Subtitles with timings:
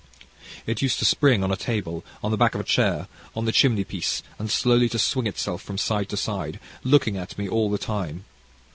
[0.65, 3.51] "It used to spring on a table, on the back of a chair, on the
[3.51, 7.69] chimney piece, and slowly to swing itself from side to side, looking at me all
[7.69, 8.25] the time.